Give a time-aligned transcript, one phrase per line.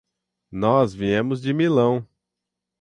[0.51, 2.07] Nós viemos de Milão.